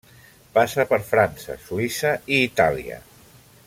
[0.55, 3.03] Passa per França, Suïssa i Itàlia.